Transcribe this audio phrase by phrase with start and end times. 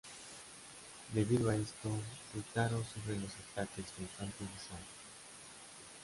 [1.13, 1.91] Debido a esto,
[2.33, 4.85] Keitaro sufre los ataques constantes de Sarah.